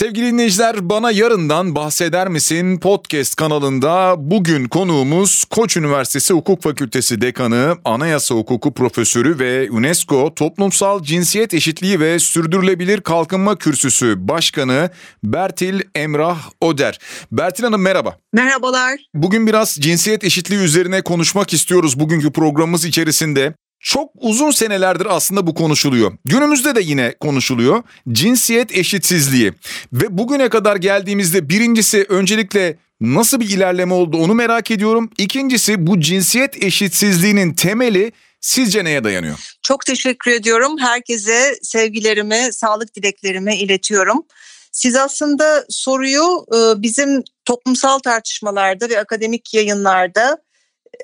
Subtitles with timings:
[0.00, 7.76] Sevgili dinleyiciler bana yarından bahseder misin podcast kanalında bugün konuğumuz Koç Üniversitesi Hukuk Fakültesi Dekanı,
[7.84, 14.90] Anayasa Hukuku Profesörü ve UNESCO Toplumsal Cinsiyet Eşitliği ve Sürdürülebilir Kalkınma Kürsüsü Başkanı
[15.24, 16.98] Bertil Emrah Oder.
[17.32, 18.16] Bertil Hanım merhaba.
[18.32, 19.00] Merhabalar.
[19.14, 23.54] Bugün biraz cinsiyet eşitliği üzerine konuşmak istiyoruz bugünkü programımız içerisinde.
[23.80, 26.12] Çok uzun senelerdir aslında bu konuşuluyor.
[26.24, 27.82] Günümüzde de yine konuşuluyor.
[28.12, 29.52] Cinsiyet eşitsizliği.
[29.92, 35.10] Ve bugüne kadar geldiğimizde birincisi öncelikle nasıl bir ilerleme oldu onu merak ediyorum.
[35.18, 39.56] İkincisi bu cinsiyet eşitsizliğinin temeli sizce neye dayanıyor?
[39.62, 40.78] Çok teşekkür ediyorum.
[40.78, 44.26] Herkese sevgilerimi, sağlık dileklerimi iletiyorum.
[44.72, 50.38] Siz aslında soruyu e, bizim toplumsal tartışmalarda ve akademik yayınlarda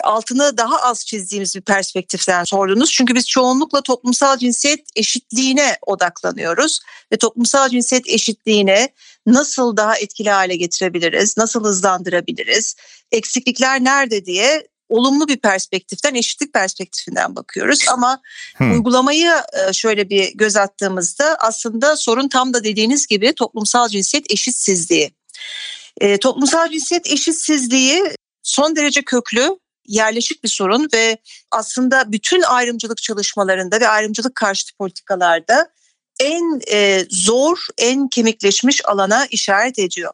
[0.05, 2.93] altını daha az çizdiğimiz bir perspektiften sordunuz.
[2.93, 6.81] Çünkü biz çoğunlukla toplumsal cinsiyet eşitliğine odaklanıyoruz
[7.13, 8.89] ve toplumsal cinsiyet eşitliğine
[9.27, 12.77] nasıl daha etkili hale getirebiliriz, nasıl hızlandırabiliriz,
[13.13, 17.85] eksiklikler nerede diye olumlu bir perspektiften, eşitlik perspektifinden bakıyoruz.
[17.93, 18.21] Ama
[18.57, 18.73] hmm.
[18.73, 25.11] uygulamayı e, şöyle bir göz attığımızda aslında sorun tam da dediğiniz gibi toplumsal cinsiyet eşitsizliği.
[26.01, 28.03] E, toplumsal cinsiyet eşitsizliği
[28.43, 31.19] son derece köklü yerleşik bir sorun ve
[31.51, 35.71] aslında bütün ayrımcılık çalışmalarında ve ayrımcılık karşıtı politikalarda
[36.21, 40.13] en e, zor, en kemikleşmiş alana işaret ediyor.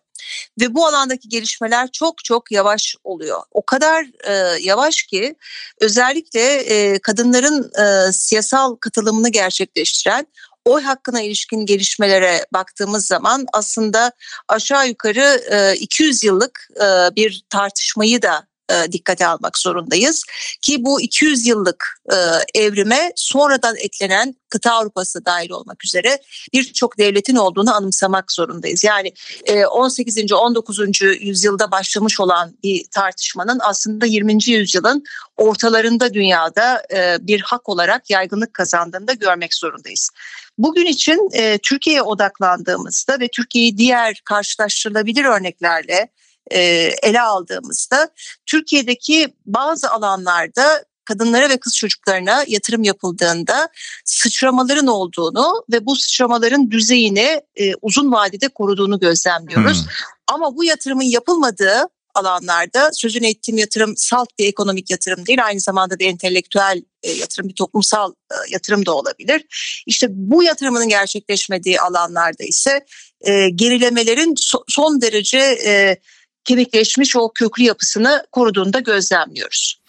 [0.61, 3.43] Ve bu alandaki gelişmeler çok çok yavaş oluyor.
[3.51, 5.35] O kadar e, yavaş ki
[5.81, 10.27] özellikle e, kadınların e, siyasal katılımını gerçekleştiren
[10.65, 14.13] oy hakkına ilişkin gelişmelere baktığımız zaman aslında
[14.49, 20.25] aşağı yukarı e, 200 yıllık e, bir tartışmayı da e, dikkate almak zorundayız.
[20.63, 22.17] Ki bu 200 yıllık e,
[22.61, 26.19] evrime sonradan eklenen kıta Avrupası dahil olmak üzere
[26.53, 28.85] birçok devletin olduğunu anımsamak zorundayız.
[28.85, 29.13] Yani
[29.45, 30.33] e, 18.
[30.33, 30.79] 19.
[31.21, 34.39] yüzyılda başlamış olan bir tartışmanın aslında 20.
[34.47, 35.05] yüzyılın
[35.37, 40.11] ortalarında dünyada e, bir hak olarak yaygınlık kazandığını da görmek zorundayız.
[40.59, 46.09] Bugün için e, Türkiye'ye odaklandığımızda ve Türkiye'yi diğer karşılaştırılabilir örneklerle
[46.51, 48.11] ele aldığımızda
[48.47, 53.69] Türkiye'deki bazı alanlarda kadınlara ve kız çocuklarına yatırım yapıldığında
[54.05, 59.83] sıçramaların olduğunu ve bu sıçramaların düzeyini e, uzun vadede koruduğunu gözlemliyoruz.
[59.83, 59.89] Hmm.
[60.27, 65.99] Ama bu yatırımın yapılmadığı alanlarda sözünü ettiğim yatırım salt bir ekonomik yatırım değil aynı zamanda
[65.99, 66.83] bir entelektüel
[67.21, 68.13] yatırım bir toplumsal
[68.51, 69.45] yatırım da olabilir.
[69.87, 72.85] İşte bu yatırımının gerçekleşmediği alanlarda ise
[73.21, 75.97] e, gerilemelerin so, son derece e,
[76.45, 79.83] kemikleşmiş o köklü yapısını koruduğunu da gözlemliyoruz.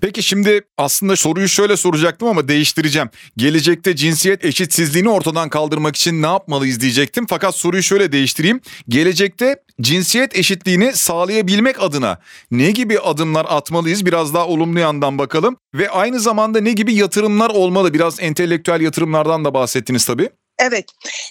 [0.00, 3.08] Peki şimdi aslında soruyu şöyle soracaktım ama değiştireceğim.
[3.36, 7.26] Gelecekte cinsiyet eşitsizliğini ortadan kaldırmak için ne yapmalıyız diyecektim.
[7.30, 8.60] Fakat soruyu şöyle değiştireyim.
[8.88, 12.18] Gelecekte cinsiyet eşitliğini sağlayabilmek adına
[12.50, 14.06] ne gibi adımlar atmalıyız?
[14.06, 15.56] Biraz daha olumlu yandan bakalım.
[15.74, 17.94] Ve aynı zamanda ne gibi yatırımlar olmalı?
[17.94, 20.30] Biraz entelektüel yatırımlardan da bahsettiniz tabii.
[20.60, 20.84] Evet.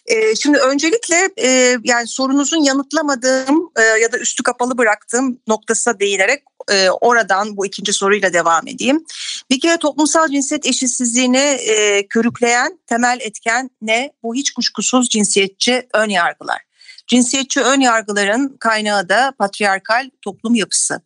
[0.06, 6.44] Ee, şimdi öncelikle e, yani sorunuzun yanıtlamadığım e, ya da üstü kapalı bıraktığım noktasına değinerek
[6.72, 9.06] e, oradan bu ikinci soruyla devam edeyim.
[9.50, 14.12] Bir kere toplumsal cinsiyet eşitsizliğini e, körükleyen temel etken ne?
[14.24, 16.62] Bu hiç kuşkusuz cinsiyetçi ön yargılar.
[17.08, 21.02] Cinsiyetçi ön yargıların kaynağı da patriarkal toplum yapısı.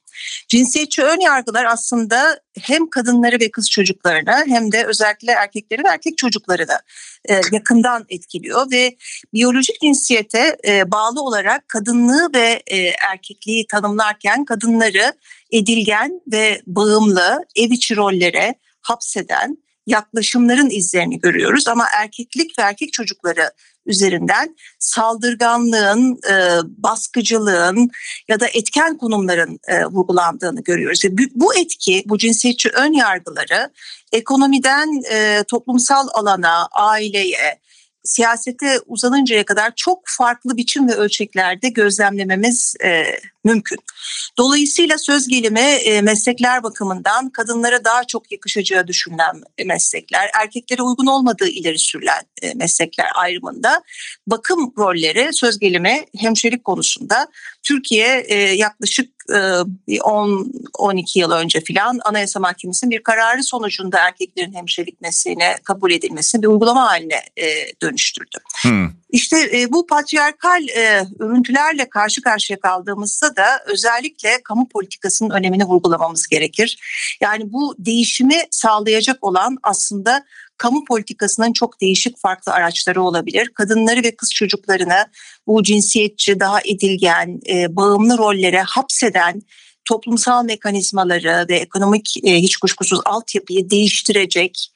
[0.47, 6.17] Cinsiyetçi ön yargılar aslında hem kadınları ve kız çocuklarına hem de özellikle erkekleri ve erkek
[6.17, 6.81] çocukları da
[7.29, 8.95] e, yakından etkiliyor ve
[9.33, 12.77] biyolojik cinsiyete e, bağlı olarak kadınlığı ve e,
[13.11, 15.13] erkekliği tanımlarken kadınları
[15.51, 19.57] edilgen ve bağımlı ev içi rollere hapseden
[19.87, 21.67] yaklaşımların izlerini görüyoruz.
[21.67, 23.51] Ama erkeklik ve erkek çocukları
[23.85, 26.35] üzerinden saldırganlığın, e,
[26.77, 27.89] baskıcılığın
[28.27, 31.01] ya da etken konumların e, vurgulandığını görüyoruz.
[31.35, 33.69] Bu etki, bu cinsiyetçi ön yargıları
[34.11, 37.59] ekonomiden e, toplumsal alana, aileye,
[38.03, 43.03] siyasete uzanıncaya kadar çok farklı biçim ve ölçeklerde gözlemlememiz e,
[43.43, 43.77] mümkün.
[44.37, 51.47] Dolayısıyla söz gelimi e, meslekler bakımından kadınlara daha çok yakışacağı düşünülen meslekler, erkeklere uygun olmadığı
[51.47, 53.83] ileri sürülen e, meslekler ayrımında
[54.27, 57.27] bakım rolleri söz gelimi hemşirelik konusunda
[57.63, 65.01] Türkiye e, yaklaşık e, 10-12 yıl önce filan Anayasa Mahkemesi'nin bir kararı sonucunda erkeklerin hemşirelik
[65.01, 67.21] mesleğine kabul edilmesini bir uygulama haline
[67.81, 68.37] dönüştürdü.
[68.61, 68.89] Hmm.
[69.13, 76.27] İşte e, bu patriarkal e, örüntülerle karşı karşıya kaldığımızda da özellikle kamu politikasının önemini vurgulamamız
[76.27, 76.77] gerekir.
[77.21, 80.25] Yani bu değişimi sağlayacak olan aslında
[80.57, 83.49] kamu politikasının çok değişik farklı araçları olabilir.
[83.55, 85.05] Kadınları ve kız çocuklarını
[85.47, 89.41] bu cinsiyetçi, daha edilgen, e, bağımlı rollere hapseden
[89.85, 94.71] toplumsal mekanizmaları ve ekonomik e, hiç kuşkusuz altyapıyı değiştirecek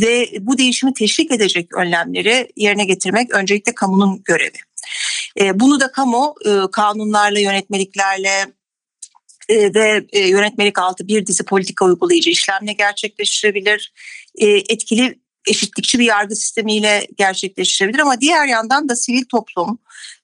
[0.00, 4.58] ve bu değişimi teşvik edecek önlemleri yerine getirmek öncelikle kamunun görevi.
[5.40, 8.52] E, bunu da kamu e, kanunlarla, yönetmeliklerle,
[9.50, 13.92] ve yönetmelik altı bir dizi politika uygulayıcı işlemle gerçekleştirebilir.
[14.38, 19.78] Etkili eşitlikçi bir yargı sistemiyle gerçekleştirebilir ama diğer yandan da sivil toplum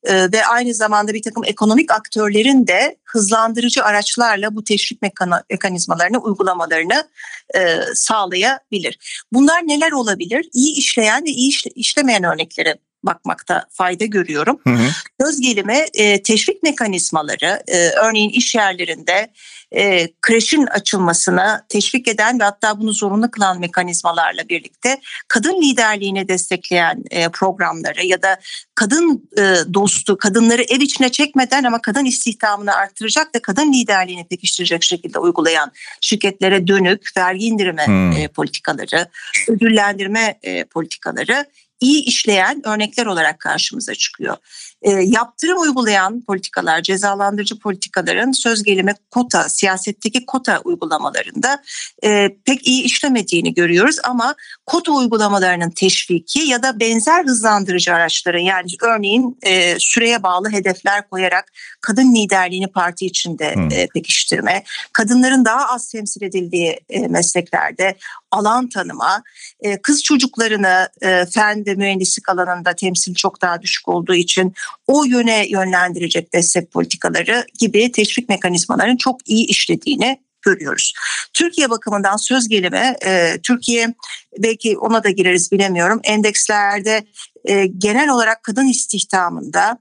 [0.04, 5.02] e, ve aynı zamanda bir takım ekonomik aktörlerin de hızlandırıcı araçlarla bu teşvik
[5.50, 7.08] mekanizmalarını uygulamalarını
[7.54, 9.24] e, sağlayabilir.
[9.32, 10.48] Bunlar neler olabilir?
[10.52, 12.74] İyi işleyen ve iyi işlemeyen örnekleri
[13.04, 14.60] bakmakta fayda görüyorum.
[14.66, 14.88] Hı hı.
[15.20, 19.30] Söz gelimi e, teşvik mekanizmaları e, örneğin iş yerlerinde
[19.72, 27.04] e, kreşin açılmasına teşvik eden ve hatta bunu zorunlu kılan mekanizmalarla birlikte kadın liderliğini destekleyen
[27.10, 28.40] e, programları ya da
[28.74, 34.82] kadın e, dostu kadınları ev içine çekmeden ama kadın istihdamını artıracak ve kadın liderliğini pekiştirecek
[34.82, 38.12] şekilde uygulayan şirketlere dönük vergi indirme hmm.
[38.12, 39.08] e, politikaları,
[39.48, 41.46] ödüllendirme e, politikaları
[41.80, 44.36] iyi işleyen örnekler olarak karşımıza çıkıyor.
[44.82, 51.62] E, yaptırım uygulayan politikalar, cezalandırıcı politikaların söz gelimi kota, siyasetteki kota uygulamalarında
[52.04, 54.34] e, pek iyi işlemediğini görüyoruz ama
[54.66, 61.52] kota uygulamalarının teşviki ya da benzer hızlandırıcı araçların yani örneğin e, süreye bağlı hedefler koyarak
[61.80, 63.72] kadın liderliğini parti içinde hmm.
[63.72, 67.96] e, pekiştirme, kadınların daha az temsil edildiği e, mesleklerde
[68.30, 69.22] alan tanıma,
[69.60, 74.54] e, kız çocuklarını e, fen ve mühendislik alanında temsil çok daha düşük olduğu için
[74.86, 80.94] o yöne yönlendirecek destek politikaları gibi teşvik mekanizmaların çok iyi işlediğini görüyoruz.
[81.32, 83.94] Türkiye bakımından söz gelimi e, Türkiye
[84.38, 87.06] belki ona da gireriz bilemiyorum endekslerde
[87.44, 89.78] e, genel olarak kadın istihdamında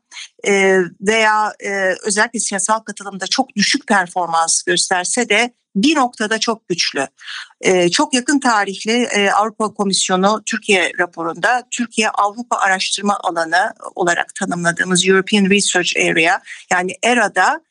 [0.47, 5.53] e, veya e, özellikle siyasal katılımda çok düşük performans gösterse de
[5.83, 7.07] bir noktada çok güçlü.
[7.61, 15.07] E, çok yakın tarihli e, Avrupa Komisyonu Türkiye raporunda Türkiye Avrupa Araştırma Alanı olarak tanımladığımız
[15.07, 16.41] European Research Area
[16.71, 17.61] yani ERA'da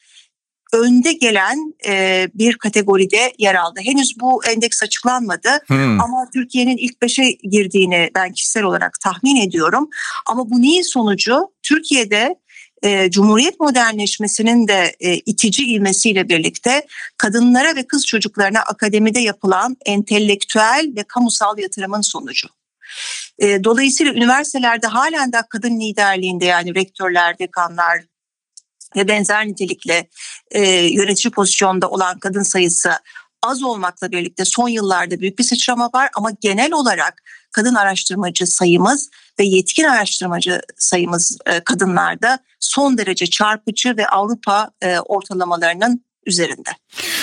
[0.73, 3.81] önde gelen e, bir kategoride yer aldı.
[3.83, 6.01] Henüz bu endeks açıklanmadı hmm.
[6.01, 9.89] ama Türkiye'nin ilk beşe girdiğini ben kişisel olarak tahmin ediyorum.
[10.27, 11.53] Ama bu neyin sonucu?
[11.63, 12.37] Türkiye'de
[12.83, 16.87] e, Cumhuriyet modernleşmesinin de e, itici ilmesiyle birlikte
[17.17, 22.49] kadınlara ve kız çocuklarına akademide yapılan entelektüel ve kamusal yatırımın sonucu.
[23.39, 28.01] E, dolayısıyla üniversitelerde halen de kadın liderliğinde yani rektörler, dekanlar,
[28.97, 30.09] ve benzer nitelikle
[30.51, 32.93] e, yönetici pozisyonda olan kadın sayısı
[33.43, 39.11] az olmakla birlikte son yıllarda büyük bir sıçrama var ama genel olarak kadın araştırmacı sayımız
[39.39, 46.71] ve yetkin araştırmacı sayımız e, kadınlarda son derece çarpıcı ve Avrupa e, ortalamalarının üzerinde.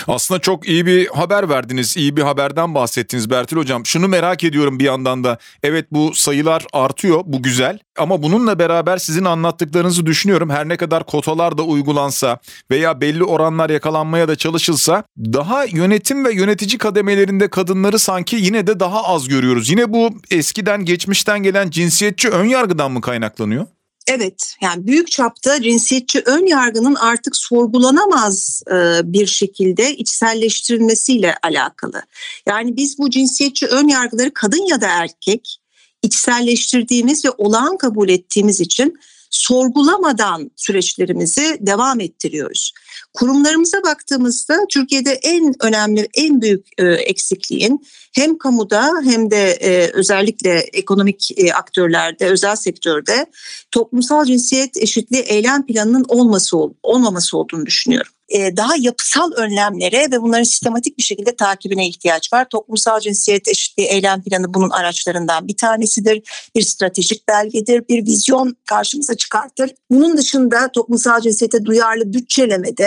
[0.07, 1.97] Aslında çok iyi bir haber verdiniz.
[1.97, 3.85] iyi bir haberden bahsettiniz Bertil Hocam.
[3.85, 5.37] Şunu merak ediyorum bir yandan da.
[5.63, 7.21] Evet bu sayılar artıyor.
[7.25, 7.79] Bu güzel.
[7.97, 10.49] Ama bununla beraber sizin anlattıklarınızı düşünüyorum.
[10.49, 12.39] Her ne kadar kotalar da uygulansa
[12.71, 18.79] veya belli oranlar yakalanmaya da çalışılsa daha yönetim ve yönetici kademelerinde kadınları sanki yine de
[18.79, 19.69] daha az görüyoruz.
[19.69, 23.65] Yine bu eskiden geçmişten gelen cinsiyetçi ön yargıdan mı kaynaklanıyor?
[24.07, 32.01] Evet yani büyük çapta cinsiyetçi ön yargının artık sorgulanamaz e, bir şekilde içselleştirilmesiyle alakalı.
[32.47, 35.59] Yani biz bu cinsiyetçi ön yargıları kadın ya da erkek
[36.01, 42.73] içselleştirdiğimiz ve olağan kabul ettiğimiz için sorgulamadan süreçlerimizi devam ettiriyoruz.
[43.13, 50.59] Kurumlarımıza baktığımızda Türkiye'de en önemli, en büyük e, eksikliğin hem kamuda hem de e, özellikle
[50.59, 53.25] ekonomik e, aktörlerde, özel sektörde
[53.71, 58.11] toplumsal cinsiyet eşitliği eylem planının olması olmaması olduğunu düşünüyorum.
[58.31, 62.49] Daha yapısal önlemlere ve bunların sistematik bir şekilde takibine ihtiyaç var.
[62.49, 66.21] Toplumsal cinsiyet eşitliği eylem planı bunun araçlarından bir tanesidir.
[66.55, 69.71] Bir stratejik belgedir, bir vizyon karşımıza çıkartır.
[69.91, 72.84] Bunun dışında toplumsal cinsiyete duyarlı bütçelemede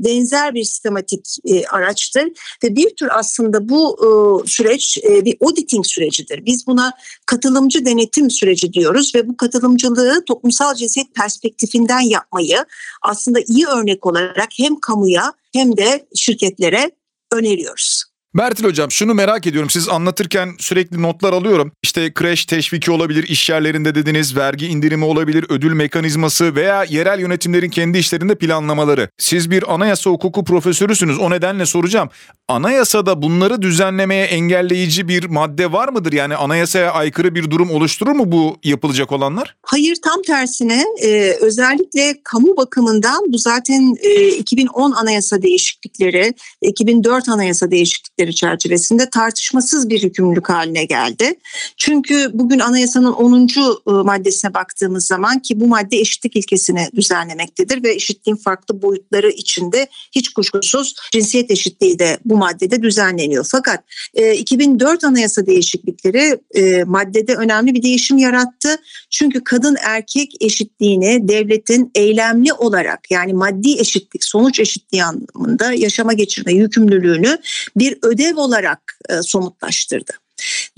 [0.00, 2.24] benzer bir sistematik e, araçtır
[2.64, 4.08] ve bir tür aslında bu e,
[4.48, 6.46] süreç e, bir auditing sürecidir.
[6.46, 6.92] Biz buna
[7.26, 12.64] katılımcı denetim süreci diyoruz ve bu katılımcılığı toplumsal cinsiyet perspektifinden yapmayı
[13.02, 16.90] aslında iyi örnek olarak hem kamuya hem de şirketlere
[17.32, 18.13] öneriyoruz.
[18.34, 19.70] Bertil Hocam şunu merak ediyorum.
[19.70, 21.72] Siz anlatırken sürekli notlar alıyorum.
[21.82, 27.70] İşte kreş teşviki olabilir, iş yerlerinde dediniz, vergi indirimi olabilir, ödül mekanizması veya yerel yönetimlerin
[27.70, 29.08] kendi işlerinde planlamaları.
[29.18, 31.18] Siz bir anayasa hukuku profesörüsünüz.
[31.18, 32.08] O nedenle soracağım.
[32.48, 36.12] Anayasada bunları düzenlemeye engelleyici bir madde var mıdır?
[36.12, 39.56] Yani anayasaya aykırı bir durum oluşturur mu bu yapılacak olanlar?
[39.62, 47.70] Hayır tam tersine e, özellikle kamu bakımından bu zaten e, 2010 anayasa değişiklikleri, 2004 anayasa
[47.70, 51.34] değişiklikleri çerçevesinde tartışmasız bir yükümlülük haline geldi.
[51.76, 53.48] Çünkü bugün anayasanın 10.
[53.48, 53.48] E,
[53.86, 60.32] maddesine baktığımız zaman ki bu madde eşitlik ilkesini düzenlemektedir ve eşitliğin farklı boyutları içinde hiç
[60.32, 63.46] kuşkusuz cinsiyet eşitliği de bu maddede düzenleniyor.
[63.50, 68.78] Fakat e, 2004 anayasa değişiklikleri e, maddede önemli bir değişim yarattı.
[69.10, 76.52] Çünkü kadın erkek eşitliğini devletin eylemli olarak yani maddi eşitlik, sonuç eşitliği anlamında yaşama geçirme
[76.52, 77.38] yükümlülüğünü
[77.76, 80.12] bir ödev olarak e, somutlaştırdı.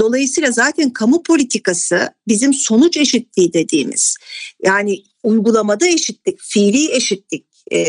[0.01, 4.17] Dolayısıyla zaten kamu politikası bizim sonuç eşitliği dediğimiz
[4.65, 7.85] yani uygulamada eşitlik, fiili eşitlik e,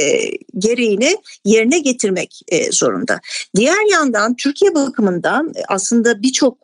[0.57, 3.19] gereğini yerine getirmek e, zorunda.
[3.55, 6.57] Diğer yandan Türkiye bakımından aslında birçok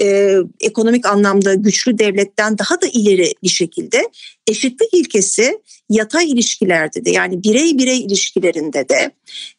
[0.00, 4.08] e, e, ekonomik anlamda güçlü devletten daha da ileri bir şekilde
[4.46, 9.10] eşitlik ilkesi yatay ilişkilerde de yani birey birey ilişkilerinde de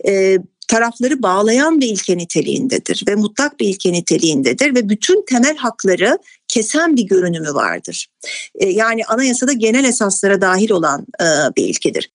[0.07, 0.37] e,
[0.69, 6.17] tarafları bağlayan bir ilke niteliğindedir ve mutlak bir ilke niteliğindedir ve bütün temel hakları
[6.49, 8.07] kesen bir görünümü vardır.
[8.55, 11.25] E, yani anayasada genel esaslara dahil olan e,
[11.57, 12.09] bir ilkedir.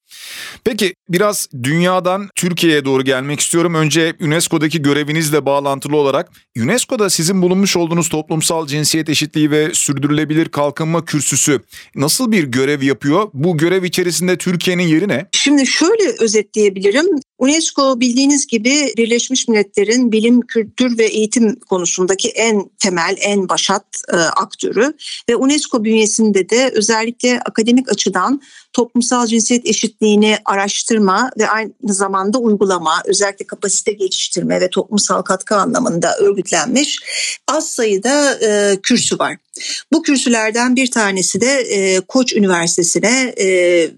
[0.65, 3.75] Peki biraz dünyadan Türkiye'ye doğru gelmek istiyorum.
[3.75, 11.05] Önce UNESCO'daki görevinizle bağlantılı olarak UNESCO'da sizin bulunmuş olduğunuz toplumsal cinsiyet eşitliği ve sürdürülebilir kalkınma
[11.05, 11.61] kürsüsü
[11.95, 13.31] nasıl bir görev yapıyor?
[13.35, 15.27] Bu görev içerisinde Türkiye'nin yeri ne?
[15.33, 17.07] Şimdi şöyle özetleyebilirim.
[17.39, 24.17] UNESCO bildiğiniz gibi Birleşmiş Milletler'in bilim, kültür ve eğitim konusundaki en temel, en başat e,
[24.31, 24.93] aktörü
[25.29, 28.41] ve UNESCO bünyesinde de özellikle akademik açıdan
[28.75, 36.17] toplumsal cinsiyet eşitliğini araştırma ve aynı zamanda uygulama, özellikle kapasite geliştirme ve toplumsal katkı anlamında
[36.17, 36.99] örgütlenmiş
[37.49, 39.37] az sayıda e, kürsü var.
[39.93, 43.47] Bu kürsülerden bir tanesi de e, Koç Üniversitesi'ne e,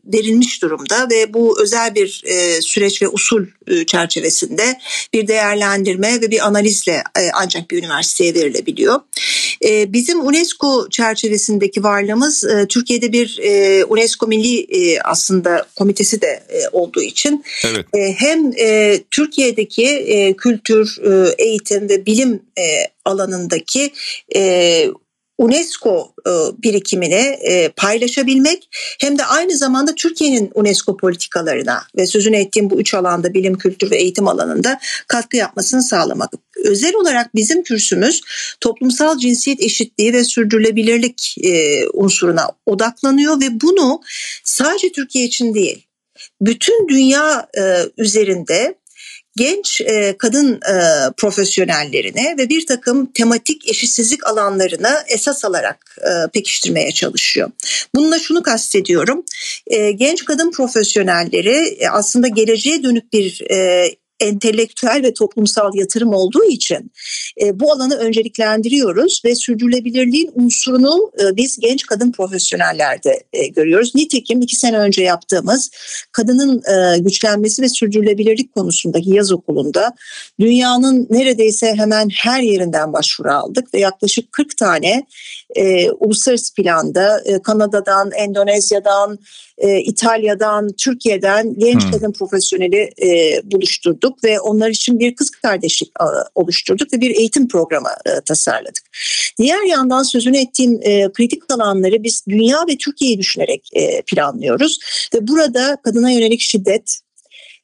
[0.04, 4.78] verilmiş durumda ve bu özel bir e, süreç ve usul e, çerçevesinde
[5.12, 9.00] bir değerlendirme ve bir analizle e, ancak bir üniversiteye verilebiliyor.
[9.64, 16.42] E, bizim UNESCO çerçevesindeki varlığımız e, Türkiye'de bir e, UNESCO Milli e, aslında komitesi de
[16.48, 17.86] e, olduğu için evet.
[17.94, 22.64] e, hem e, Türkiye'deki e, kültür, e, eğitim ve bilim e,
[23.04, 23.92] alanındaki
[24.36, 24.90] e,
[25.38, 26.30] UNESCO e,
[26.62, 28.68] birikimini e, paylaşabilmek
[29.00, 33.90] hem de aynı zamanda Türkiye'nin UNESCO politikalarına ve sözünü ettiğim bu üç alanda bilim, kültür
[33.90, 36.32] ve eğitim alanında katkı yapmasını sağlamak.
[36.64, 38.20] Özel olarak bizim kürsümüz
[38.60, 44.00] toplumsal cinsiyet eşitliği ve sürdürülebilirlik e, unsuruna odaklanıyor ve bunu
[44.44, 45.86] sadece Türkiye için değil,
[46.40, 47.48] bütün dünya
[47.98, 48.74] üzerinde
[49.36, 50.76] genç e, kadın e,
[51.16, 57.50] profesyonellerine ve bir takım tematik eşitsizlik alanlarını esas alarak e, pekiştirmeye çalışıyor.
[57.94, 59.24] Bununla şunu kastediyorum.
[59.66, 63.88] E, genç kadın profesyonelleri e, aslında geleceğe dönük bir e,
[64.20, 66.92] entelektüel ve toplumsal yatırım olduğu için
[67.42, 73.94] e, bu alanı önceliklendiriyoruz ve sürdürülebilirliğin unsurunu e, biz genç kadın profesyonellerde e, görüyoruz.
[73.94, 75.70] Nitekim iki sene önce yaptığımız
[76.12, 79.92] kadının e, güçlenmesi ve sürdürülebilirlik konusundaki yaz okulunda
[80.40, 85.06] dünyanın neredeyse hemen her yerinden başvuru aldık ve yaklaşık 40 tane
[85.56, 89.18] e, uluslararası planda e, Kanada'dan, Endonezya'dan,
[89.58, 91.90] e, İtalya'dan, Türkiye'den genç hmm.
[91.90, 97.48] kadın profesyoneli e, buluşturduk ve onlar için bir kız kardeşlik e, oluşturduk ve bir eğitim
[97.48, 98.82] programı e, tasarladık.
[99.38, 104.78] Diğer yandan sözünü ettiğim e, kritik alanları biz dünya ve Türkiye'yi düşünerek e, planlıyoruz
[105.14, 107.00] ve burada kadına yönelik şiddet,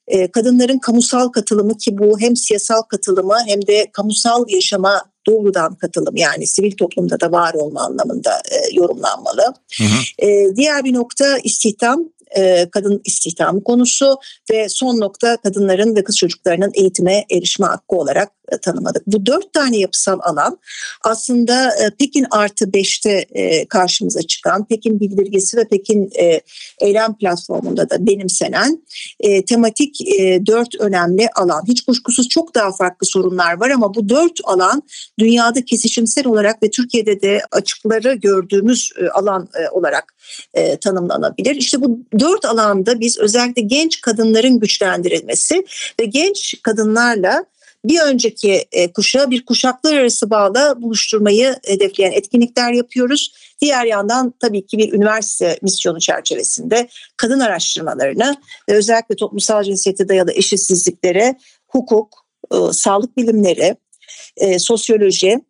[0.08, 6.16] e, kadınların kamusal katılımı ki bu hem siyasal katılımı hem de kamusal yaşama doğrudan katılım
[6.16, 9.42] yani sivil toplumda da var olma anlamında e, yorumlanmalı.
[9.78, 10.26] Hı hı.
[10.26, 12.04] E, diğer bir nokta istihdam
[12.36, 14.16] e, kadın istihdamı konusu
[14.50, 19.02] ve son nokta kadınların ve kız çocuklarının eğitime erişme hakkı olarak tanımadık.
[19.06, 20.58] Bu dört tane yapısal alan
[21.02, 26.40] aslında e, Pekin artı beşte e, karşımıza çıkan Pekin bildirgesi ve Pekin e,
[26.80, 28.82] eylem platformunda da benimsenen
[29.46, 30.00] tematik
[30.46, 31.62] dört önemli alan.
[31.68, 34.82] Hiç kuşkusuz çok daha farklı sorunlar var ama bu dört alan
[35.18, 40.14] dünyada kesişimsel olarak ve Türkiye'de de açıkları gördüğümüz alan olarak
[40.80, 41.54] tanımlanabilir.
[41.56, 45.64] İşte bu dört alanda biz özellikle genç kadınların güçlendirilmesi
[46.00, 47.44] ve genç kadınlarla
[47.84, 53.32] bir önceki e, kuşağı bir kuşaklar arası bağla buluşturmayı hedefleyen etkinlikler yapıyoruz.
[53.60, 58.36] Diğer yandan tabii ki bir üniversite misyonu çerçevesinde kadın araştırmalarını
[58.68, 63.76] ve özellikle toplumsal cinsiyete dayalı eşitsizliklere, hukuk, e, sağlık bilimleri,
[64.36, 65.40] e, sosyoloji,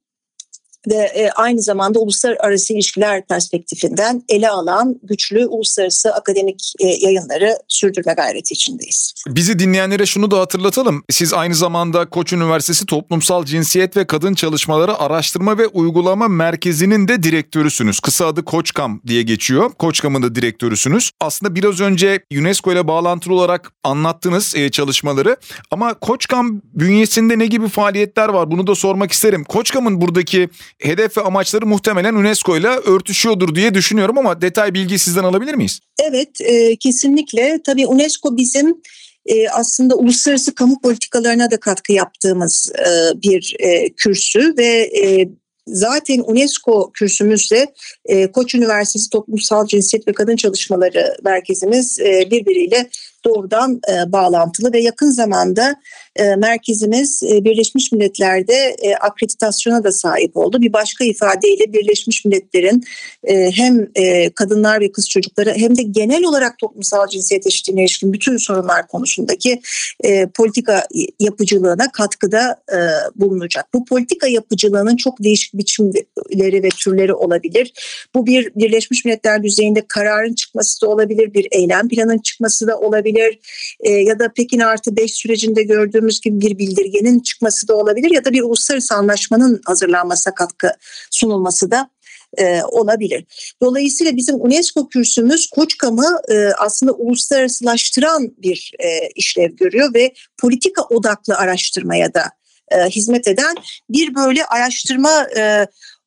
[0.91, 8.12] ve e, aynı zamanda uluslararası ilişkiler perspektifinden ele alan güçlü uluslararası akademik e, yayınları sürdürme
[8.12, 9.15] gayreti içindeyiz.
[9.29, 11.05] Bizi dinleyenlere şunu da hatırlatalım.
[11.11, 17.23] Siz aynı zamanda Koç Üniversitesi Toplumsal Cinsiyet ve Kadın Çalışmaları Araştırma ve Uygulama Merkezi'nin de
[17.23, 18.01] direktörüsünüz.
[18.01, 19.71] Kısa adı Koçkam diye geçiyor.
[19.79, 21.11] Koçkam'ın da direktörüsünüz.
[21.21, 25.37] Aslında biraz önce UNESCO ile bağlantılı olarak anlattınız e, çalışmaları.
[25.71, 28.51] Ama Koçkam bünyesinde ne gibi faaliyetler var?
[28.51, 29.45] Bunu da sormak isterim.
[29.45, 30.49] Koçkam'ın buradaki
[30.79, 35.81] hedef ve amaçları muhtemelen UNESCO ile örtüşüyordur diye düşünüyorum ama detay bilgi sizden alabilir miyiz?
[36.02, 37.61] Evet e, kesinlikle.
[37.64, 38.83] Tabii UNESCO bizim
[39.26, 45.29] e, aslında uluslararası kamu politikalarına da katkı yaptığımız e, bir e, kürsü ve e,
[45.67, 47.67] zaten UNESCO kürsümüzde
[48.05, 52.91] e, Koç Üniversitesi Toplumsal Cinsiyet ve Kadın Çalışmaları Merkezimiz e, birbiriyle
[53.25, 55.76] doğrudan e, bağlantılı ve yakın zamanda
[56.17, 60.61] e, merkezimiz e, Birleşmiş Milletler'de e, akreditasyona da sahip oldu.
[60.61, 62.85] Bir başka ifadeyle Birleşmiş Milletler'in
[63.25, 68.12] e, hem e, kadınlar ve kız çocukları hem de genel olarak toplumsal cinsiyet eşitliğine ilişkin
[68.12, 69.61] bütün sorunlar konusundaki
[70.05, 70.87] e, politika
[71.21, 72.79] yapıcılığına katkıda e,
[73.17, 73.75] bulunacak.
[73.75, 77.73] Bu politika yapıcılığının çok değişik biçimleri ve türleri olabilir.
[78.14, 82.79] Bu bir Birleşmiş Milletler düzeyinde kararın çıkması da olabilir, bir eylem planının çıkması da
[83.12, 83.38] olabilir
[83.81, 88.25] e, ya da Pekin artı 5 sürecinde gördüğümüz gibi bir bildirgenin çıkması da olabilir ya
[88.25, 90.73] da bir uluslararası anlaşmanın hazırlanmasına katkı
[91.11, 91.90] sunulması da
[92.38, 93.25] e, olabilir.
[93.62, 101.37] Dolayısıyla bizim UNESCO kürsümüz Koçkam'ı e, aslında uluslararasılaştıran bir e, işlev görüyor ve politika odaklı
[101.37, 102.25] araştırmaya da
[102.71, 103.54] e, hizmet eden
[103.90, 105.66] bir böyle araştırma e,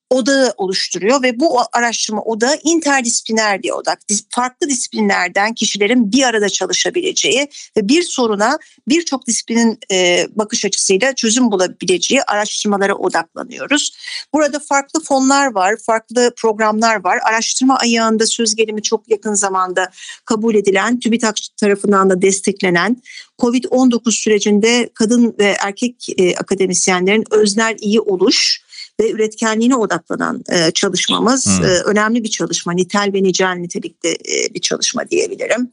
[0.09, 3.99] odağı oluşturuyor ve bu araştırma odağı interdisipliner bir odak.
[4.29, 7.47] Farklı disiplinlerden kişilerin bir arada çalışabileceği
[7.77, 13.97] ve bir soruna birçok disiplinin e, bakış açısıyla çözüm bulabileceği araştırmalara odaklanıyoruz.
[14.33, 17.19] Burada farklı fonlar var, farklı programlar var.
[17.23, 19.89] Araştırma ayağında söz gelimi çok yakın zamanda
[20.25, 22.97] kabul edilen, TÜBİTAK tarafından da desteklenen
[23.39, 28.64] COVID-19 sürecinde kadın ve erkek e, akademisyenlerin öznel iyi oluş
[29.01, 31.65] ve üretkenliğine odaklanan e, çalışmamız hmm.
[31.65, 32.73] e, önemli bir çalışma.
[32.73, 35.71] Nitel ve nicel nitelikte e, bir çalışma diyebilirim.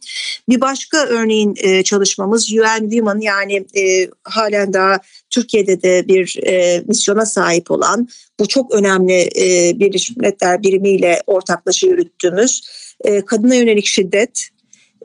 [0.49, 4.99] Bir başka örneğin e, çalışmamız UN Women yani e, halen daha
[5.31, 8.09] Türkiye'de de bir e, misyona sahip olan
[8.41, 12.63] bu çok önemli e, Birleşmiş Milletler birimiyle ortaklaşa yürüttüğümüz
[13.05, 14.49] e, kadına yönelik şiddet,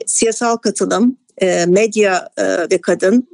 [0.06, 3.28] siyasal katılım, e, medya e, ve kadın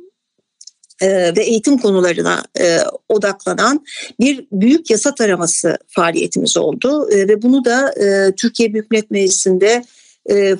[1.05, 3.85] e, ve eğitim konularına e, odaklanan
[4.21, 7.95] bir büyük yasa taraması faaliyetimiz oldu e, ve bunu da
[8.37, 9.85] Türkiye Büyük Millet Meclisi'nde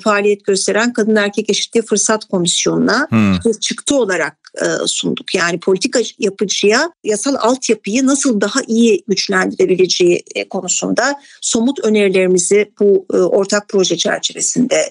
[0.03, 3.51] faaliyet gösteren Kadın Erkek Eşitliği Fırsat Komisyonu'na hmm.
[3.51, 5.35] çıktı olarak e, sunduk.
[5.35, 13.17] Yani politika yapıcıya yasal altyapıyı nasıl daha iyi güçlendirebileceği e, konusunda somut önerilerimizi bu e,
[13.17, 14.89] ortak proje çerçevesinde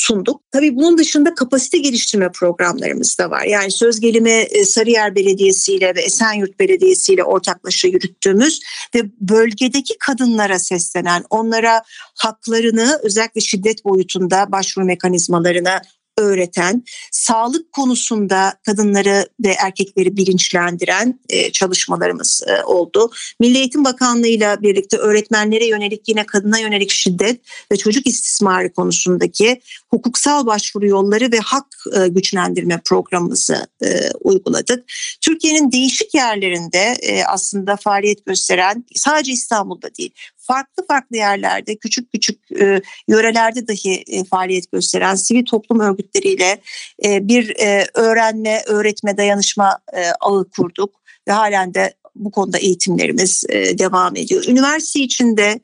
[0.00, 0.40] sunduk.
[0.52, 3.44] Tabii bunun dışında kapasite geliştirme programlarımız da var.
[3.44, 8.60] Yani söz gelimi Sarıyer Belediyesi ile ve Esenyurt Belediyesi ile ortaklaşa yürüttüğümüz
[8.94, 11.82] ve bölgedeki kadınlara seslenen, onlara
[12.14, 15.82] haklarını özellikle şiddet boyutunda başvuru mekanizmalarına
[16.20, 23.10] öğreten, sağlık konusunda kadınları ve erkekleri bilinçlendiren e, çalışmalarımız e, oldu.
[23.40, 27.40] Milli Eğitim Bakanlığı ile birlikte öğretmenlere yönelik yine kadına yönelik şiddet
[27.72, 34.84] ve çocuk istismarı konusundaki hukuksal başvuru yolları ve hak e, güçlendirme programımızı e, uyguladık.
[35.20, 40.10] Türkiye'nin değişik yerlerinde e, aslında faaliyet gösteren sadece İstanbul'da değil
[40.50, 46.60] farklı farklı yerlerde küçük küçük e, yörelerde dahi e, faaliyet gösteren sivil toplum örgütleriyle
[47.04, 53.44] e, bir e, öğrenme, öğretme, dayanışma e, ağı kurduk ve halen de bu konuda eğitimlerimiz
[53.48, 54.44] e, devam ediyor.
[54.48, 55.60] Üniversite içinde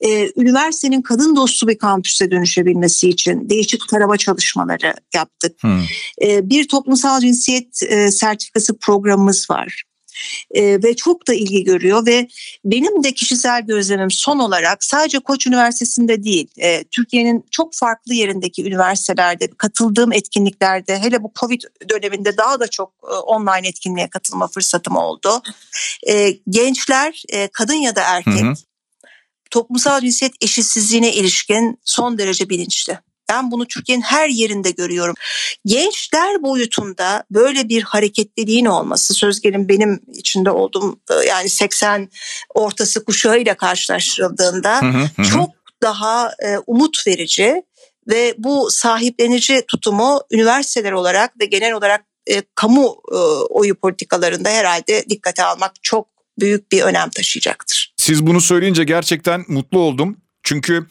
[0.00, 5.62] e, üniversitenin kadın dostu bir kampüse dönüşebilmesi için değişik tarama çalışmaları yaptık.
[5.62, 5.82] Hmm.
[6.22, 9.84] E, bir toplumsal cinsiyet e, sertifikası programımız var
[10.54, 12.28] e, ve çok da ilgi görüyor ve
[12.64, 18.64] benim de kişisel gözlemim son olarak sadece Koç Üniversitesi'nde değil e, Türkiye'nin çok farklı yerindeki
[18.64, 24.96] üniversitelerde katıldığım etkinliklerde hele bu Covid döneminde daha da çok e, online etkinliğe katılma fırsatım
[24.96, 25.42] oldu.
[26.08, 28.54] E, gençler e, kadın ya da erkek hı hı.
[29.50, 32.98] Toplumsal cinsiyet eşitsizliğine ilişkin son derece bilinçli.
[33.28, 35.14] Ben bunu Türkiye'nin her yerinde görüyorum.
[35.66, 42.08] Gençler boyutunda böyle bir hareketliliğin olması söz gelin benim içinde olduğum e, yani 80
[42.54, 45.22] ortası kuşağıyla karşılaştırıldığında hı hı hı.
[45.22, 45.50] çok
[45.82, 47.62] daha e, umut verici
[48.08, 53.16] ve bu sahiplenici tutumu üniversiteler olarak ve genel olarak e, kamu e,
[53.50, 56.08] oyu politikalarında herhalde dikkate almak çok
[56.40, 57.87] büyük bir önem taşıyacaktır.
[58.08, 60.16] Siz bunu söyleyince gerçekten mutlu oldum.
[60.42, 60.86] Çünkü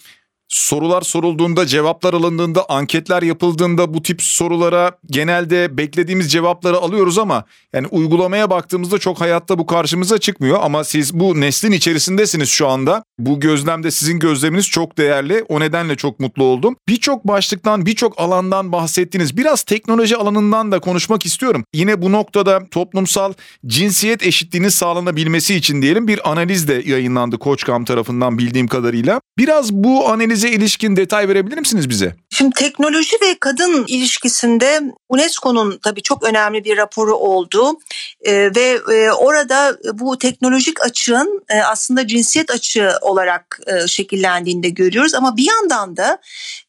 [0.47, 7.87] sorular sorulduğunda, cevaplar alındığında, anketler yapıldığında bu tip sorulara genelde beklediğimiz cevapları alıyoruz ama yani
[7.87, 13.03] uygulamaya baktığımızda çok hayatta bu karşımıza çıkmıyor ama siz bu neslin içerisindesiniz şu anda.
[13.19, 15.45] Bu gözlemde sizin gözleminiz çok değerli.
[15.49, 16.75] O nedenle çok mutlu oldum.
[16.87, 19.37] Birçok başlıktan, birçok alandan bahsettiniz.
[19.37, 21.63] Biraz teknoloji alanından da konuşmak istiyorum.
[21.73, 23.33] Yine bu noktada toplumsal
[23.65, 29.21] cinsiyet eşitliğinin sağlanabilmesi için diyelim bir analiz de yayınlandı Koçkam tarafından bildiğim kadarıyla.
[29.37, 32.15] Biraz bu analize ilişkin detay verebilir misiniz bize?
[32.29, 37.79] Şimdi teknoloji ve kadın ilişkisinde UNESCO'nun tabii çok önemli bir raporu oldu
[38.21, 44.69] ee, ve e, orada bu teknolojik açığın e, aslında cinsiyet açığı olarak e, şekillendiğini de
[44.69, 46.17] görüyoruz ama bir yandan da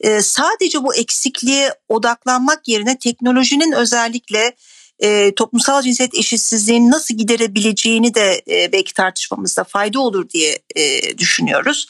[0.00, 4.54] e, sadece bu eksikliğe odaklanmak yerine teknolojinin özellikle
[5.00, 11.86] e, toplumsal cinsiyet eşitsizliğini nasıl giderebileceğini de e, belki tartışmamızda fayda olur diye e, düşünüyoruz.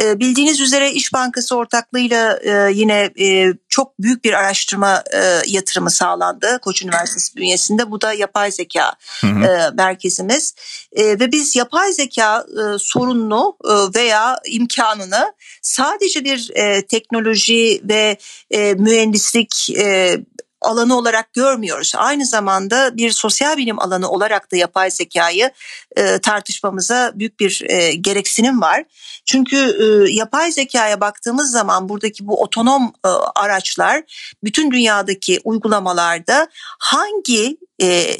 [0.00, 5.90] E, bildiğiniz üzere İş Bankası ortaklığıyla e, yine e, çok büyük bir araştırma e, yatırımı
[5.90, 7.90] sağlandı Koç Üniversitesi bünyesinde.
[7.90, 9.44] Bu da yapay zeka hı hı.
[9.44, 10.54] E, merkezimiz
[10.92, 18.16] e, ve biz yapay zeka e, sorununu e, veya imkanını sadece bir e, teknoloji ve
[18.50, 20.16] e, mühendislik e,
[20.60, 21.92] alanı olarak görmüyoruz.
[21.96, 25.50] Aynı zamanda bir sosyal bilim alanı olarak da yapay zekayı
[25.96, 28.84] e, tartışmamıza büyük bir e, gereksinim var.
[29.24, 34.02] Çünkü e, yapay zekaya baktığımız zaman buradaki bu otonom e, araçlar
[34.44, 38.16] bütün dünyadaki uygulamalarda hangi e,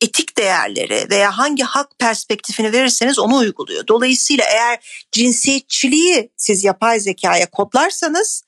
[0.00, 3.86] etik değerleri veya hangi hak perspektifini verirseniz onu uyguluyor.
[3.86, 8.44] Dolayısıyla eğer cinsiyetçiliği siz yapay zekaya kodlarsanız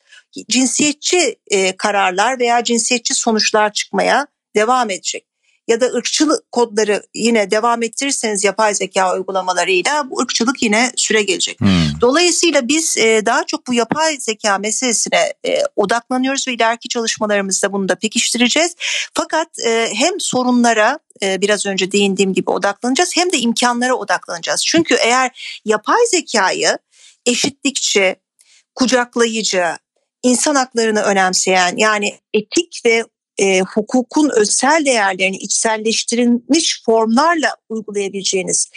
[0.49, 5.27] cinsiyetçi e, kararlar veya cinsiyetçi sonuçlar çıkmaya devam edecek.
[5.69, 11.61] Ya da ırkçılık kodları yine devam ettirirseniz yapay zeka uygulamalarıyla bu ırkçılık yine süre gelecek.
[11.61, 11.69] Hmm.
[12.01, 17.89] Dolayısıyla biz e, daha çok bu yapay zeka meselesine e, odaklanıyoruz ve ileriki çalışmalarımızda bunu
[17.89, 18.75] da pekiştireceğiz.
[19.15, 24.65] Fakat e, hem sorunlara e, biraz önce değindiğim gibi odaklanacağız hem de imkanlara odaklanacağız.
[24.67, 26.79] Çünkü eğer yapay zekayı
[27.27, 28.17] eşitlikçi,
[28.75, 29.65] kucaklayıcı,
[30.23, 33.05] insan haklarını önemseyen yani etik ve
[33.39, 38.71] e, hukukun özel değerlerini içselleştirilmiş formlarla uygulayabileceğiniz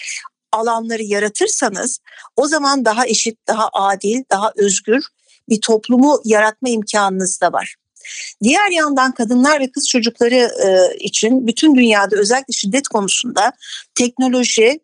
[0.51, 1.99] alanları yaratırsanız
[2.35, 5.03] o zaman daha eşit, daha adil, daha özgür
[5.49, 7.75] bir toplumu yaratma imkanınız da var.
[8.43, 13.53] Diğer yandan kadınlar ve kız çocukları e, için bütün dünyada özellikle şiddet konusunda
[13.95, 14.79] teknoloji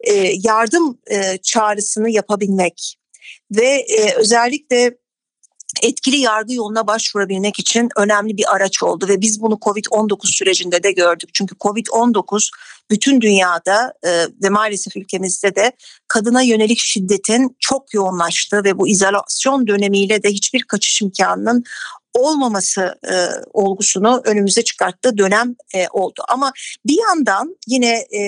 [0.00, 2.96] e, yardım e, çağrısını yapabilmek
[3.50, 4.96] ve e, özellikle
[5.82, 10.92] etkili yargı yoluna başvurabilmek için önemli bir araç oldu ve biz bunu Covid-19 sürecinde de
[10.92, 11.30] gördük.
[11.34, 12.50] Çünkü Covid-19
[12.90, 15.72] bütün dünyada e, ve maalesef ülkemizde de
[16.08, 21.64] kadına yönelik şiddetin çok yoğunlaştığı ve bu izolasyon dönemiyle de hiçbir kaçış imkanının
[22.14, 23.14] olmaması e,
[23.52, 26.22] olgusunu önümüze çıkarttığı dönem e, oldu.
[26.28, 26.52] Ama
[26.86, 28.20] bir yandan yine e,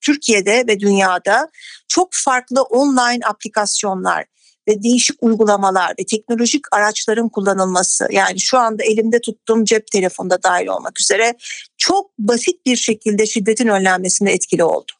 [0.00, 1.50] Türkiye'de ve dünyada
[1.88, 4.24] çok farklı online aplikasyonlar,
[4.68, 10.66] ve değişik uygulamalar ve teknolojik araçların kullanılması yani şu anda elimde tuttuğum cep telefonda dahil
[10.66, 11.34] olmak üzere
[11.78, 14.92] çok basit bir şekilde şiddetin önlenmesinde etkili oldu.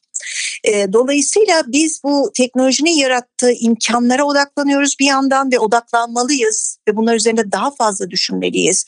[0.93, 7.75] Dolayısıyla biz bu teknolojinin yarattığı imkanlara odaklanıyoruz bir yandan ve odaklanmalıyız ve bunlar üzerinde daha
[7.75, 8.85] fazla düşünmeliyiz.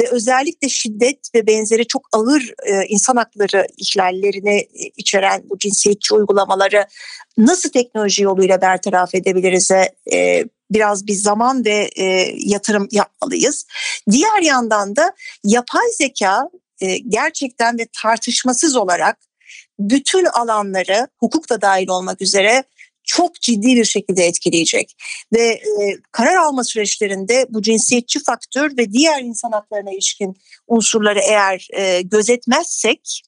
[0.00, 2.52] Ve özellikle şiddet ve benzeri çok ağır
[2.88, 6.86] insan hakları ihlallerini içeren bu cinsiyetçi uygulamaları
[7.38, 9.94] nasıl teknoloji yoluyla bertaraf edebiliriz'e
[10.70, 11.90] biraz bir zaman ve
[12.38, 13.66] yatırım yapmalıyız.
[14.10, 15.12] Diğer yandan da
[15.44, 16.48] yapay zeka
[17.08, 19.18] gerçekten ve tartışmasız olarak
[19.78, 22.64] bütün alanları hukuk da dahil olmak üzere
[23.04, 24.96] çok ciddi bir şekilde etkileyecek.
[25.34, 30.36] Ve e, karar alma süreçlerinde bu cinsiyetçi faktör ve diğer insan haklarına ilişkin
[30.66, 33.22] unsurları eğer e, gözetmezsek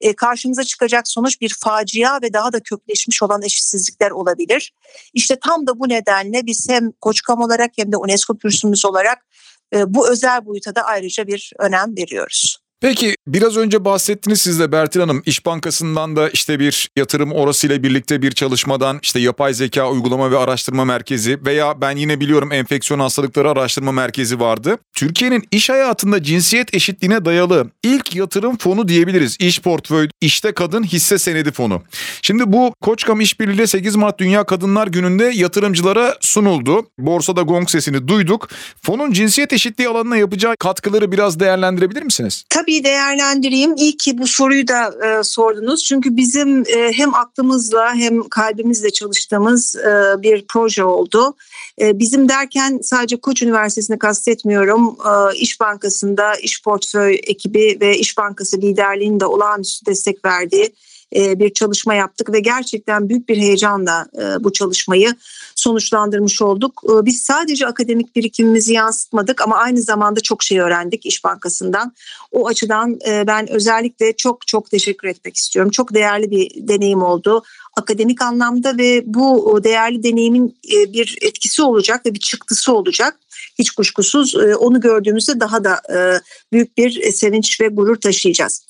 [0.00, 4.72] e, karşımıza çıkacak sonuç bir facia ve daha da kökleşmiş olan eşitsizlikler olabilir.
[5.14, 9.26] İşte tam da bu nedenle biz hem Koçkam olarak hem de UNESCO kürsümüz olarak
[9.74, 12.61] e, bu özel boyuta da ayrıca bir önem veriyoruz.
[12.82, 17.82] Peki biraz önce bahsettiniz siz de Bertil Hanım İş Bankası'ndan da işte bir yatırım orasıyla
[17.82, 23.00] birlikte bir çalışmadan işte yapay zeka uygulama ve araştırma merkezi veya ben yine biliyorum enfeksiyon
[23.00, 24.78] hastalıkları araştırma merkezi vardı.
[24.92, 29.36] Türkiye'nin iş hayatında cinsiyet eşitliğine dayalı ilk yatırım fonu diyebiliriz.
[29.40, 31.82] İş portföy, işte kadın hisse senedi fonu.
[32.22, 36.86] Şimdi bu Koçkam İşbirliği 8 Mart Dünya Kadınlar Günü'nde yatırımcılara sunuldu.
[36.98, 38.48] Borsada gong sesini duyduk.
[38.82, 42.44] Fonun cinsiyet eşitliği alanına yapacağı katkıları biraz değerlendirebilir misiniz?
[42.48, 43.76] Tabii değerlendireyim.
[43.76, 45.84] İyi ki bu soruyu da e, sordunuz.
[45.84, 51.34] Çünkü bizim e, hem aklımızla hem kalbimizle çalıştığımız e, bir proje oldu.
[51.80, 54.88] E, bizim derken sadece Koç Üniversitesi'ni kastetmiyorum.
[54.88, 60.72] E, İş Bankası'nda İş Portföy ekibi ve İş Bankası liderliğinin de olağanüstü destek verdiği
[61.14, 65.14] bir çalışma yaptık ve gerçekten büyük bir heyecanla e, bu çalışmayı
[65.54, 66.82] sonuçlandırmış olduk.
[66.84, 71.92] E, biz sadece akademik birikimimizi yansıtmadık ama aynı zamanda çok şey öğrendik İş Bankası'ndan.
[72.32, 75.70] O açıdan ben özellikle çok çok teşekkür etmek istiyorum.
[75.70, 77.42] Çok değerli bir deneyim oldu
[77.76, 80.58] akademik anlamda ve bu değerli deneyimin
[80.88, 83.18] bir etkisi olacak ve bir çıktısı olacak
[83.58, 86.20] hiç kuşkusuz e, onu gördüğümüzde daha da e,
[86.52, 88.66] büyük bir sevinç ve gurur taşıyacağız.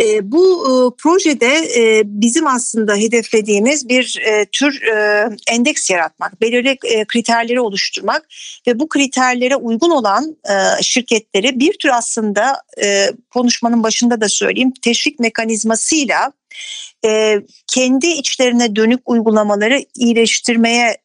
[0.00, 1.54] E, bu projede
[2.04, 4.18] bizim aslında hedeflediğimiz bir
[4.52, 4.80] tür
[5.50, 8.26] endeks yaratmak, belirli kriterleri oluşturmak
[8.66, 10.36] ve bu kriterlere uygun olan
[10.80, 12.62] şirketleri bir tür aslında
[13.30, 16.32] konuşmanın başında da söyleyeyim teşvik mekanizmasıyla
[17.66, 20.96] kendi içlerine dönük uygulamaları iyileştirmeye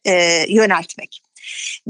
[0.49, 1.21] yöneltmek.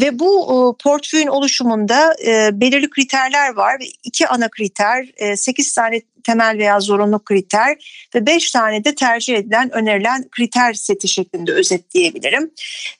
[0.01, 5.73] Ve bu e, portföyün oluşumunda e, belirli kriterler var ve iki ana kriter, e, 8
[5.73, 7.77] tane temel veya zorunlu kriter
[8.15, 12.51] ve 5 tane de tercih edilen önerilen kriter seti şeklinde özetleyebilirim.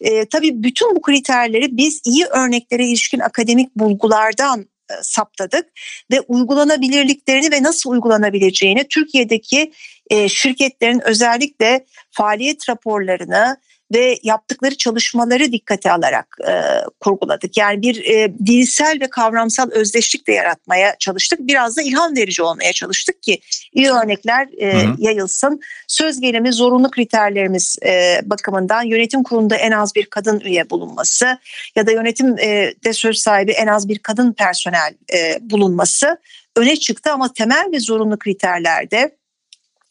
[0.02, 4.66] E, tabii bütün bu kriterleri biz iyi örneklere ilişkin akademik bulgulardan e,
[5.02, 5.66] saptadık
[6.12, 9.72] ve uygulanabilirliklerini ve nasıl uygulanabileceğini Türkiye'deki
[10.10, 13.58] e, şirketlerin özellikle faaliyet raporlarını
[13.94, 16.54] ve yaptıkları çalışmaları dikkate alarak e,
[17.00, 17.58] kurguladık.
[17.58, 21.40] Yani bir e, dilsel ve kavramsal özdeşlik de yaratmaya çalıştık.
[21.40, 23.40] Biraz da ilham verici olmaya çalıştık ki
[23.74, 25.62] iyi örnekler e, yayılsın.
[25.88, 31.38] Söz gelimi zorunlu kriterlerimiz e, bakımından yönetim kurulunda en az bir kadın üye bulunması
[31.76, 36.18] ya da yönetimde e, söz sahibi en az bir kadın personel e, bulunması
[36.56, 39.20] öne çıktı ama temel ve zorunlu kriterlerde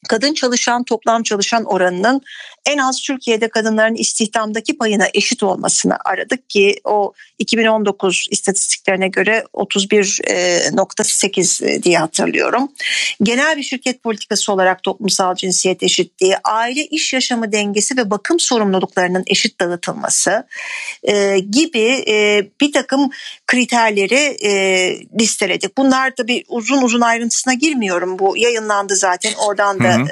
[0.09, 2.21] kadın çalışan toplam çalışan oranının
[2.69, 11.67] en az Türkiye'de kadınların istihdamdaki payına eşit olmasını aradık ki o 2019 istatistiklerine göre 31.8
[11.67, 12.69] e, diye hatırlıyorum.
[13.23, 19.25] Genel bir şirket politikası olarak toplumsal cinsiyet eşitliği, aile iş yaşamı dengesi ve bakım sorumluluklarının
[19.27, 20.47] eşit dağıtılması
[21.03, 23.11] e, gibi e, bir takım
[23.47, 24.39] kriterleri
[25.21, 25.79] listeledik.
[25.79, 28.19] Bunlar tabii uzun uzun ayrıntısına girmiyorum.
[28.19, 30.07] Bu yayınlandı zaten oradan da hı hı.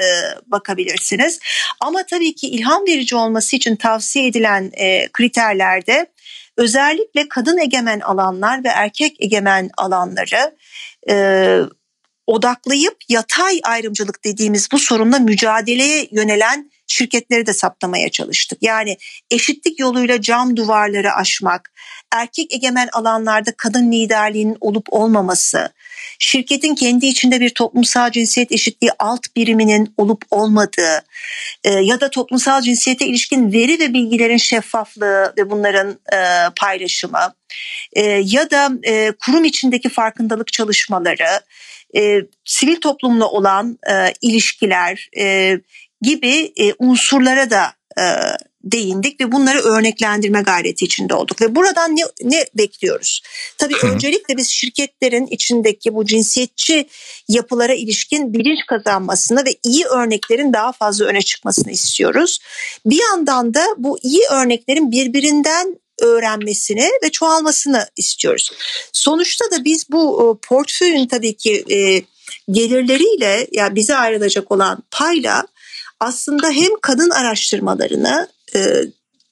[0.47, 1.39] bakabilirsiniz.
[1.81, 4.71] Ama tabii ki ilham verici olması için tavsiye edilen
[5.13, 6.07] kriterlerde
[6.57, 10.57] özellikle kadın egemen alanlar ve erkek egemen alanları
[11.11, 11.59] e,
[12.27, 18.59] odaklayıp yatay ayrımcılık dediğimiz bu sorunla mücadeleye yönelen şirketleri de saptamaya çalıştık.
[18.63, 18.97] Yani
[19.31, 21.73] eşitlik yoluyla cam duvarları aşmak,
[22.13, 25.71] erkek egemen alanlarda kadın liderliğinin olup olmaması,
[26.19, 31.05] şirketin kendi içinde bir toplumsal cinsiyet eşitliği alt biriminin olup olmadığı
[31.65, 36.19] e, ya da toplumsal cinsiyete ilişkin veri ve bilgilerin şeffaflığı ve bunların e,
[36.57, 37.35] paylaşımı
[37.93, 41.41] e, ya da e, kurum içindeki farkındalık çalışmaları,
[41.97, 45.55] e, sivil toplumla olan e, ilişkiler e,
[46.03, 48.05] gibi e, unsurlara da e,
[48.73, 51.43] değindik ve bunları örneklendirme gayreti içinde olduk.
[51.43, 53.23] Ve buradan ne, ne bekliyoruz?
[53.59, 53.87] Tabii Hı.
[53.87, 56.89] öncelikle biz şirketlerin içindeki bu cinsiyetçi
[57.29, 62.39] yapılara ilişkin bilinç kazanmasını ve iyi örneklerin daha fazla öne çıkmasını istiyoruz.
[62.87, 68.51] Bir yandan da bu iyi örneklerin birbirinden öğrenmesini ve çoğalmasını istiyoruz.
[68.93, 72.03] Sonuçta da biz bu portföyün tabii ki e,
[72.53, 75.47] gelirleriyle ya bize ayrılacak olan payla
[76.01, 78.83] aslında hem kadın araştırmalarını e,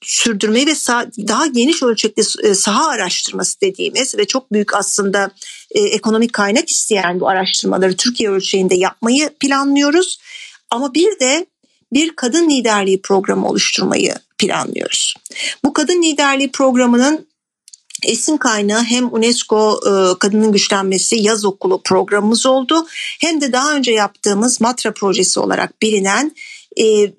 [0.02, 5.30] sürdürmeyi ve sah- daha geniş ölçekli e, saha araştırması dediğimiz ve çok büyük aslında
[5.70, 10.18] e, ekonomik kaynak isteyen bu araştırmaları Türkiye ölçeğinde yapmayı planlıyoruz.
[10.70, 11.46] Ama bir de
[11.92, 15.14] bir kadın liderliği programı oluşturmayı planlıyoruz.
[15.64, 17.26] Bu kadın liderliği programının
[18.04, 22.86] esin kaynağı hem UNESCO e, Kadının Güçlenmesi Yaz Okulu programımız oldu
[23.20, 26.36] hem de daha önce yaptığımız Matra projesi olarak bilinen
[26.80, 27.12] e,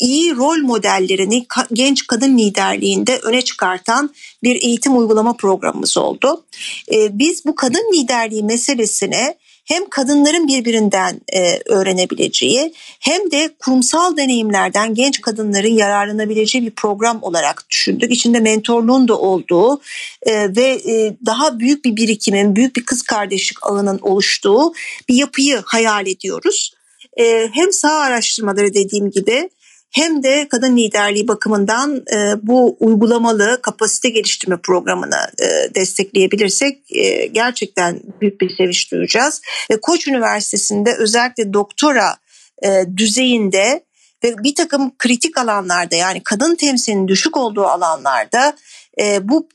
[0.00, 6.44] iyi rol modellerini genç kadın liderliğinde öne çıkartan bir eğitim uygulama programımız oldu.
[6.92, 14.94] E, biz bu kadın liderliği meselesine hem kadınların birbirinden e, öğrenebileceği hem de kurumsal deneyimlerden
[14.94, 18.12] genç kadınların yararlanabileceği bir program olarak düşündük.
[18.12, 19.80] İçinde mentorluğun da olduğu
[20.22, 24.72] e, ve e, daha büyük bir birikimin, büyük bir kız kardeşlik ağının oluştuğu
[25.08, 26.74] bir yapıyı hayal ediyoruz.
[27.16, 29.50] E, hem sağ araştırmaları dediğim gibi
[29.94, 38.00] hem de kadın liderliği bakımından e, bu uygulamalı kapasite geliştirme programını e, destekleyebilirsek e, gerçekten
[38.20, 39.40] büyük bir sevinç duyacağız.
[39.70, 42.16] Ve Koç Üniversitesi'nde özellikle doktora
[42.62, 43.84] e, düzeyinde
[44.24, 48.56] ve bir takım kritik alanlarda yani kadın temsilinin düşük olduğu alanlarda
[49.00, 49.48] e, bu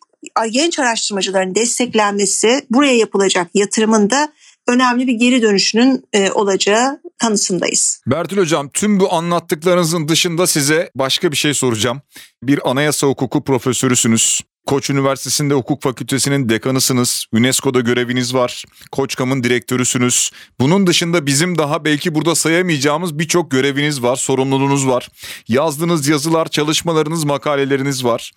[0.50, 4.30] genç araştırmacıların desteklenmesi buraya yapılacak yatırımın da
[4.70, 8.02] önemli bir geri dönüşünün e, olacağı kanısındayız.
[8.08, 12.02] Bertil Hocam tüm bu anlattıklarınızın dışında size başka bir şey soracağım.
[12.44, 14.42] Bir anayasa hukuku profesörüsünüz.
[14.68, 17.26] Koç Üniversitesi'nde hukuk fakültesinin dekanısınız.
[17.32, 18.64] UNESCO'da göreviniz var.
[18.92, 20.32] Koçkam'ın direktörüsünüz.
[20.60, 25.10] Bunun dışında bizim daha belki burada sayamayacağımız birçok göreviniz var, sorumluluğunuz var.
[25.48, 28.32] Yazdığınız yazılar, çalışmalarınız, makaleleriniz var.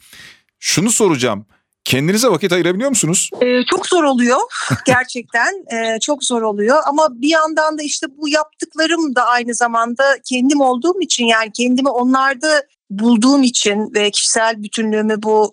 [0.61, 1.47] Şunu soracağım.
[1.85, 3.31] Kendinize vakit ayırabiliyor musunuz?
[3.43, 4.39] Ee, çok zor oluyor
[4.87, 10.05] gerçekten ee, çok zor oluyor ama bir yandan da işte bu yaptıklarım da aynı zamanda
[10.29, 15.53] kendim olduğum için yani kendimi onlarda bulduğum için ve kişisel bütünlüğümü bu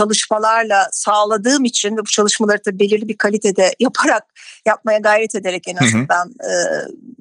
[0.00, 4.24] çalışmalarla sağladığım için ve bu çalışmaları da belirli bir kalitede yaparak
[4.66, 6.50] yapmaya gayret ederek en azından hı hı.
[6.50, 6.54] E,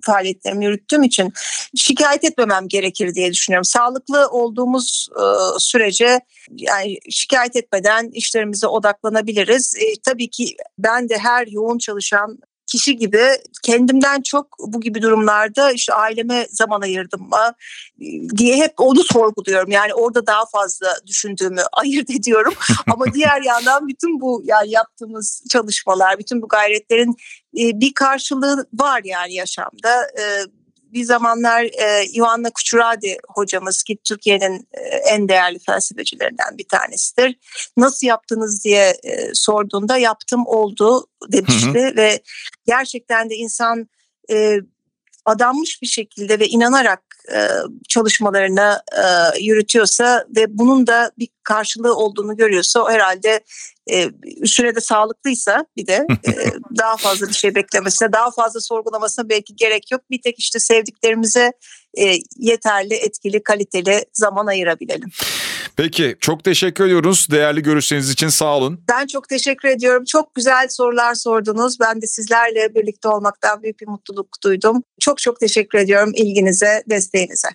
[0.02, 1.34] faaliyetlerimi yürüttüğüm için
[1.76, 3.66] şikayet etmemem gerekir diye düşünüyorum.
[3.66, 5.24] Sağlıklı olduğumuz e,
[5.60, 6.20] sürece
[6.52, 9.76] yani şikayet etmeden işlerimize odaklanabiliriz.
[9.76, 12.40] E, tabii ki ben de her yoğun çalışan
[12.72, 13.24] kişi gibi
[13.64, 17.54] kendimden çok bu gibi durumlarda işte aileme zaman ayırdım mı
[18.38, 19.72] diye hep onu sorguluyorum.
[19.72, 22.54] Yani orada daha fazla düşündüğümü ayırt ediyorum.
[22.94, 27.16] Ama diğer yandan bütün bu yani yaptığımız çalışmalar, bütün bu gayretlerin
[27.54, 30.08] bir karşılığı var yani yaşamda
[30.94, 37.40] bir zamanlar e, Ioanna Kuchuradi hocamız ki Türkiye'nin e, en değerli felsefecilerinden bir tanesidir.
[37.78, 41.96] Nasıl yaptınız diye e, sorduğunda yaptım oldu demişti hı hı.
[41.96, 42.20] ve
[42.68, 43.90] gerçekten de insan
[44.32, 44.60] e,
[45.26, 47.50] adanmış bir şekilde ve inanarak e,
[47.90, 49.04] çalışmalarını e,
[49.40, 53.40] yürütüyorsa ve bunun da bir karşılığı olduğunu görüyorsa o herhalde
[53.92, 54.10] e,
[54.46, 56.34] sürede sağlıklıysa bir de e,
[56.78, 60.02] daha fazla bir şey beklemesine, daha fazla sorgulamasına belki gerek yok.
[60.10, 61.52] Bir tek işte sevdiklerimize
[61.98, 65.10] e, yeterli, etkili, kaliteli zaman ayırabilelim.
[65.82, 68.84] Peki çok teşekkür ediyoruz değerli görüşleriniz için sağ olun.
[68.90, 70.04] Ben çok teşekkür ediyorum.
[70.06, 71.80] Çok güzel sorular sordunuz.
[71.80, 74.84] Ben de sizlerle birlikte olmaktan büyük bir mutluluk duydum.
[75.00, 77.48] Çok çok teşekkür ediyorum ilginize, desteğinize.